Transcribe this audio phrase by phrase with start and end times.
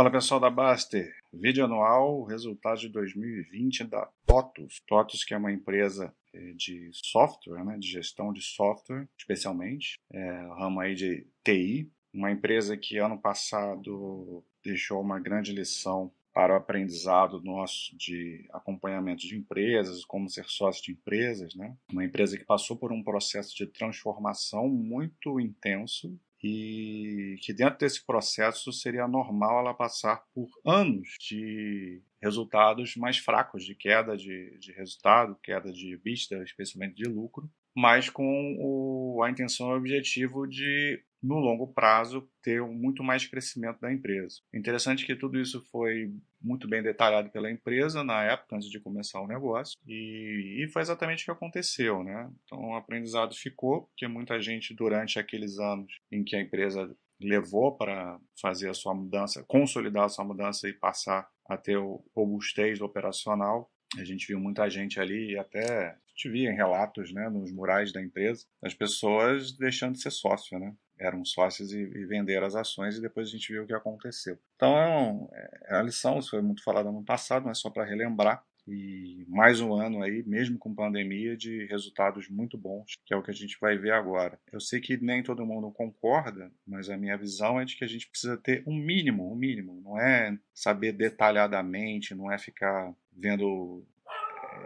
[0.00, 4.80] Fala pessoal da Baster, vídeo anual, resultado de 2020 da TOTUS.
[4.88, 10.30] TOTUS que é uma empresa eh, de software, né, de gestão de software, especialmente, é,
[10.58, 16.56] ramo aí de TI, uma empresa que ano passado deixou uma grande lição para o
[16.56, 21.76] aprendizado nosso de acompanhamento de empresas, como ser sócio de empresas, né?
[21.92, 28.04] Uma empresa que passou por um processo de transformação muito intenso e que dentro desse
[28.04, 34.72] processo seria normal ela passar por anos de resultados mais fracos, de queda de, de
[34.72, 40.46] resultado, queda de vista, especialmente de lucro, mas com o, a intenção e o objetivo
[40.46, 44.36] de no longo prazo, ter muito mais crescimento da empresa.
[44.54, 46.10] Interessante que tudo isso foi
[46.40, 50.82] muito bem detalhado pela empresa na época, antes de começar o negócio, e, e foi
[50.82, 52.02] exatamente o que aconteceu.
[52.02, 52.30] Né?
[52.44, 57.76] Então, o aprendizado ficou, porque muita gente, durante aqueles anos em que a empresa levou
[57.76, 62.80] para fazer a sua mudança, consolidar a sua mudança e passar a ter o robustez
[62.80, 67.28] operacional, a gente viu muita gente ali, e até a gente via em relatos né,
[67.28, 70.74] nos murais da empresa, as pessoas deixando de ser sócio, né?
[71.00, 74.38] Eram sócios e, e venderam as ações e depois a gente viu o que aconteceu.
[74.54, 78.44] Então, é, é a lição, isso foi muito falado no passado, mas só para relembrar.
[78.68, 83.22] E mais um ano aí, mesmo com pandemia, de resultados muito bons, que é o
[83.22, 84.38] que a gente vai ver agora.
[84.52, 87.88] Eu sei que nem todo mundo concorda, mas a minha visão é de que a
[87.88, 89.80] gente precisa ter um mínimo, um mínimo.
[89.82, 93.84] Não é saber detalhadamente, não é ficar vendo,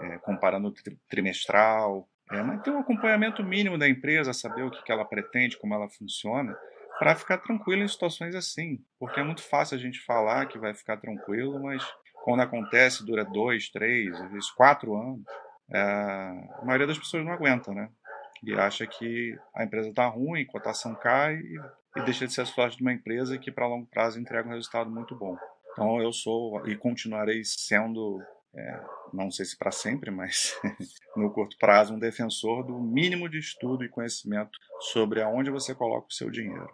[0.02, 0.74] é, comparando
[1.08, 5.58] trimestral, é, mas ter um acompanhamento mínimo da empresa, saber o que, que ela pretende,
[5.58, 6.56] como ela funciona,
[6.98, 8.82] para ficar tranquilo em situações assim.
[8.98, 11.84] Porque é muito fácil a gente falar que vai ficar tranquilo, mas
[12.24, 15.22] quando acontece dura dois, três, às vezes quatro anos,
[15.70, 17.88] é, a maioria das pessoas não aguenta, né?
[18.42, 21.60] E acha que a empresa está ruim, cotação cai e,
[21.96, 24.52] e deixa de ser a sorte de uma empresa que para longo prazo entrega um
[24.52, 25.36] resultado muito bom.
[25.72, 28.22] Então eu sou e continuarei sendo
[28.56, 28.80] é,
[29.12, 30.58] não sei se para sempre, mas
[31.16, 34.58] no curto prazo, um defensor do mínimo de estudo e conhecimento
[34.92, 36.70] sobre aonde você coloca o seu dinheiro.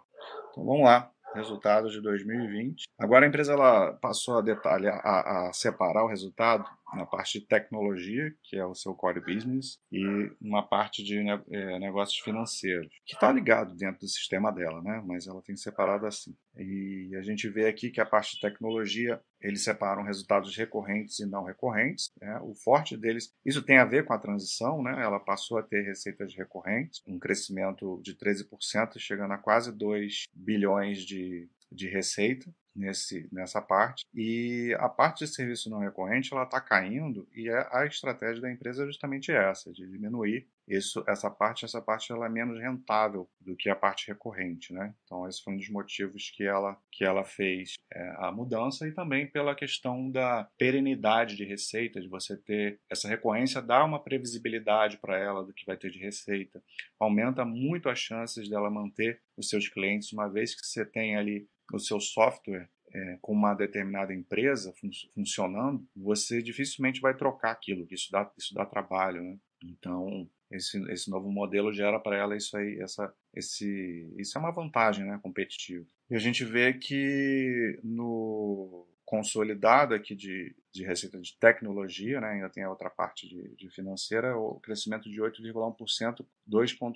[0.51, 2.83] Então vamos lá, resultados de 2020.
[2.99, 6.65] Agora a empresa ela passou a detalhar, a, a separar o resultado
[6.95, 11.79] na parte de tecnologia, que é o seu core business, e uma parte de é,
[11.79, 15.01] negócios financeiros, que está ligado dentro do sistema dela, né?
[15.05, 16.35] mas ela tem separado assim.
[16.57, 21.25] E a gente vê aqui que a parte de tecnologia, eles separam resultados recorrentes e
[21.25, 22.11] não recorrentes.
[22.19, 22.39] Né?
[22.43, 25.01] O forte deles, isso tem a ver com a transição, né?
[25.01, 30.99] ela passou a ter receitas recorrentes, um crescimento de 13%, chegando a quase 2 bilhões
[30.99, 34.05] de, de receita nesse, nessa parte.
[34.13, 38.51] E a parte de serviço não recorrente ela está caindo e é, a estratégia da
[38.51, 41.65] empresa é justamente essa, de diminuir isso, essa parte.
[41.65, 44.93] Essa parte ela é menos rentável do que a parte recorrente, né?
[45.03, 48.91] Então esse foi um dos motivos que ela que ela fez é, a mudança e
[48.91, 54.97] também pela questão da perenidade de receita, de você ter essa recorrência dá uma previsibilidade
[54.97, 56.63] para ela do que vai ter de receita,
[56.99, 61.47] aumenta muito as chances dela manter os seus clientes uma vez que você tem ali
[61.73, 67.87] o seu software é, com uma determinada empresa fun funcionando, você dificilmente vai trocar aquilo,
[67.89, 69.37] isso dá, isso dá trabalho, né?
[69.63, 74.51] Então, esse, esse novo modelo gera para ela isso aí, essa, esse, isso é uma
[74.51, 75.85] vantagem né, competitiva.
[76.09, 82.49] E a gente vê que no consolidado aqui de, de receita de tecnologia, né, ainda
[82.49, 86.25] tem a outra parte de, de financeira, o crescimento de 8,1%,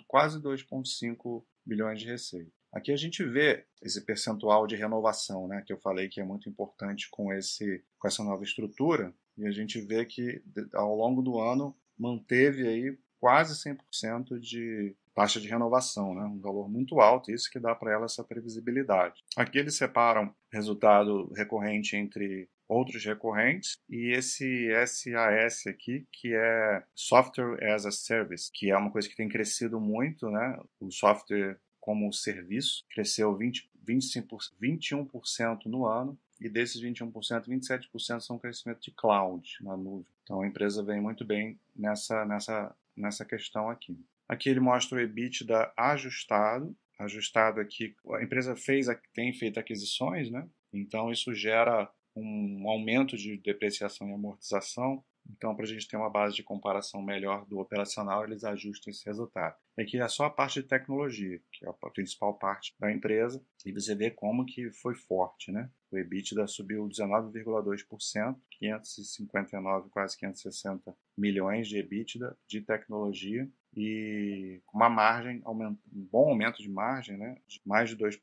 [0.08, 2.52] quase 2,5 bilhões de receita.
[2.76, 6.50] Aqui a gente vê esse percentual de renovação, né, que eu falei que é muito
[6.50, 10.44] importante com, esse, com essa nova estrutura, e a gente vê que
[10.74, 16.24] ao longo do ano manteve aí quase 100% de taxa de renovação, né?
[16.26, 19.24] um valor muito alto, isso que dá para ela essa previsibilidade.
[19.38, 27.58] Aqui eles separam resultado recorrente entre outros recorrentes e esse SAS aqui que é Software
[27.74, 30.60] as a Service, que é uma coisa que tem crescido muito, né?
[30.80, 37.14] O software como serviço, cresceu 20, 25, 21% no ano, e desses 21%,
[37.48, 40.08] 27% são crescimento de cloud na nuvem.
[40.24, 44.04] Então a empresa vem muito bem nessa, nessa, nessa questão aqui.
[44.28, 46.76] Aqui ele mostra o EBITDA ajustado.
[46.98, 50.48] Ajustado aqui, a empresa fez, tem feito aquisições, né?
[50.74, 56.10] Então isso gera um aumento de depreciação e amortização então, para a gente ter uma
[56.10, 59.56] base de comparação melhor do operacional, eles ajustam esse resultado.
[59.78, 63.72] Aqui é só a parte de tecnologia, que é a principal parte da empresa, e
[63.72, 65.70] você vê como que foi forte, né?
[65.92, 75.42] O EBITDA subiu 19,2%, 559, quase 560 milhões de EBITDA de tecnologia, e uma margem,
[75.46, 78.20] um bom aumento de margem, né, de mais de 2%,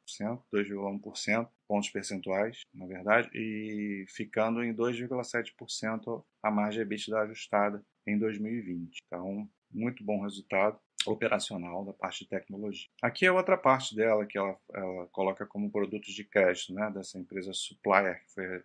[0.53, 8.99] 2,1% pontos percentuais, na verdade, e ficando em 2,7% a margem EBITDA ajustada em 2020.
[9.07, 12.89] Então, muito bom resultado operacional da parte de tecnologia.
[13.03, 17.19] Aqui é outra parte dela que ela, ela coloca como produtos de crédito, né, dessa
[17.19, 18.63] empresa Supplier, que foi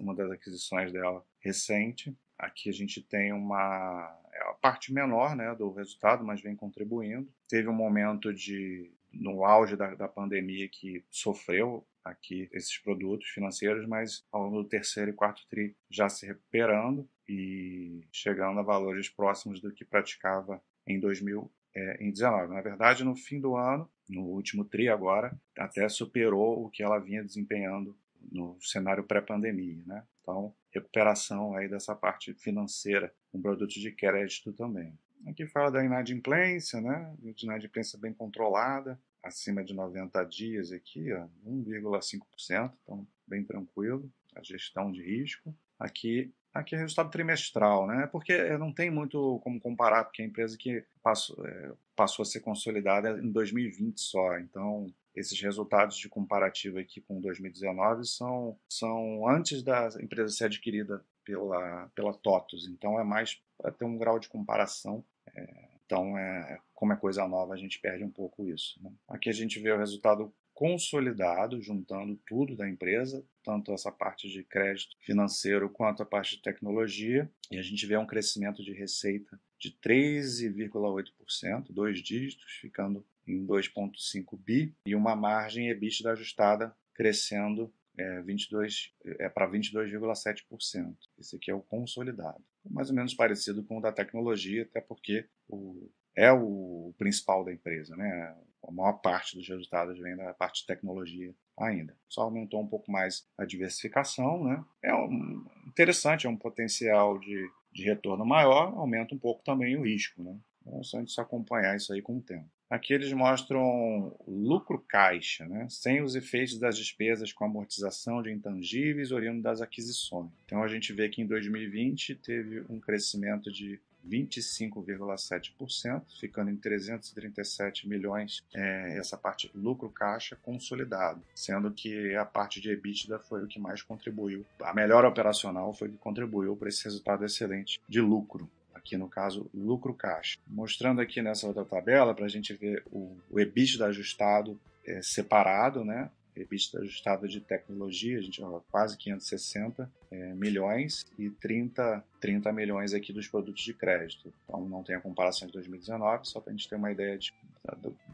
[0.00, 2.16] uma das aquisições dela recente.
[2.38, 7.28] Aqui a gente tem uma é parte menor né, do resultado, mas vem contribuindo.
[7.48, 13.86] Teve um momento de no auge da, da pandemia que sofreu aqui esses produtos financeiros,
[13.86, 19.08] mas ao longo do terceiro e quarto tri já se recuperando e chegando a valores
[19.08, 22.54] próximos do que praticava em 2019.
[22.54, 26.98] Na verdade, no fim do ano, no último tri agora, até superou o que ela
[26.98, 27.96] vinha desempenhando
[28.30, 30.04] no cenário pré-pandemia, né?
[30.22, 34.96] Então, recuperação aí dessa parte financeira com produtos de crédito também.
[35.26, 37.14] Aqui fala da inadimplência, né?
[37.18, 41.08] De inadimplência bem controlada, acima de 90 dias aqui,
[41.46, 45.54] 1,5%, então bem tranquilo, a gestão de risco.
[45.78, 48.06] Aqui, aqui é resultado trimestral, né?
[48.06, 52.26] Porque não tem muito como comparar, porque é a empresa que passou, é, passou a
[52.26, 59.28] ser consolidada em 2020 só, então esses resultados de comparativo aqui com 2019 são, são
[59.28, 64.18] antes da empresa ser adquirida pela, pela TOTUS, então é mais para ter um grau
[64.18, 65.04] de comparação.
[65.34, 68.80] É, então, é, como é coisa nova, a gente perde um pouco isso.
[68.82, 68.92] Né?
[69.08, 74.44] Aqui a gente vê o resultado consolidado, juntando tudo da empresa, tanto essa parte de
[74.44, 79.40] crédito financeiro quanto a parte de tecnologia, e a gente vê um crescimento de receita
[79.58, 88.22] de 13,8%, dois dígitos, ficando em 2,5 bi, e uma margem EBITDA ajustada crescendo é,
[88.22, 90.96] 22, é para 22,7%.
[91.18, 92.42] Esse aqui é o consolidado.
[92.68, 97.52] Mais ou menos parecido com o da tecnologia, até porque o, é o principal da
[97.52, 98.36] empresa, né?
[98.66, 101.96] A maior parte dos resultados vem da parte de tecnologia ainda.
[102.08, 104.64] Só aumentou um pouco mais a diversificação, né?
[104.82, 109.84] É um, interessante, é um potencial de, de retorno maior, aumenta um pouco também o
[109.84, 110.38] risco, né?
[110.66, 112.48] É só a gente acompanhar isso aí com o tempo.
[112.70, 115.66] Aqui eles mostram lucro caixa, né?
[115.68, 120.30] sem os efeitos das despesas com amortização de intangíveis oriundo das aquisições.
[120.46, 127.88] Então a gente vê que em 2020 teve um crescimento de 25,7%, ficando em 337
[127.88, 133.48] milhões é, essa parte lucro caixa consolidado, sendo que a parte de EBITDA foi o
[133.48, 134.46] que mais contribuiu.
[134.62, 138.48] A melhor operacional foi o que contribuiu para esse resultado excelente de lucro
[138.80, 140.38] aqui no caso lucro caixa.
[140.46, 145.84] Mostrando aqui nessa outra tabela para a gente ver o, o EBITDA ajustado é, separado,
[145.84, 146.10] né?
[146.34, 152.94] EBITDA ajustado de tecnologia, a gente fala quase 560 é, milhões e 30, 30 milhões
[152.94, 154.32] aqui dos produtos de crédito.
[154.44, 157.32] Então não tem a comparação de 2019, só para a gente ter uma ideia de,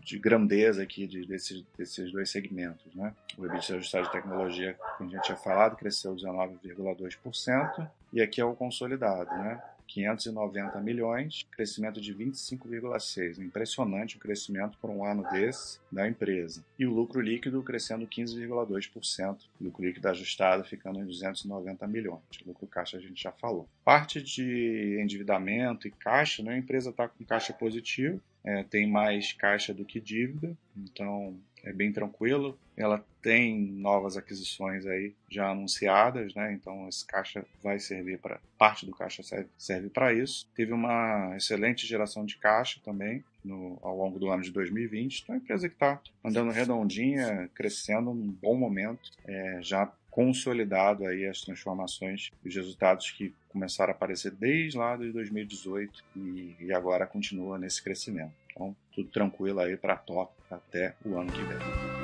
[0.03, 2.93] de grandeza aqui de, desses, desses dois segmentos.
[2.95, 3.15] Né?
[3.39, 8.45] O EBITDA ajustado de tecnologia, como a gente tinha falado, cresceu 19,2% e aqui é
[8.45, 9.63] o consolidado, né?
[9.87, 13.39] 590 milhões, crescimento de 25,6.
[13.39, 16.65] Impressionante o crescimento por um ano desse da empresa.
[16.79, 19.39] E o lucro líquido crescendo 15,2%.
[19.61, 22.23] Lucro líquido ajustado ficando em 290 milhões.
[22.47, 23.69] Lucro caixa a gente já falou.
[23.85, 26.55] Parte de endividamento e caixa, né?
[26.55, 31.37] a empresa está com caixa positivo, é, tem mais caixa do que dívida, então
[31.67, 32.57] é bem tranquilo.
[32.77, 36.53] Ela tem novas aquisições aí já anunciadas, né?
[36.53, 40.47] Então esse caixa vai servir para parte do caixa serve, serve para isso.
[40.55, 45.23] Teve uma excelente geração de caixa também no, ao longo do ano de 2020.
[45.23, 51.05] Então é uma empresa que está andando redondinha, crescendo num bom momento, é, já consolidado
[51.05, 56.73] aí as transformações, os resultados que começaram a aparecer desde lá de 2018 e, e
[56.73, 58.33] agora continua nesse crescimento.
[58.57, 61.96] Então, tudo tranquilo aí para a top até o ano que vem.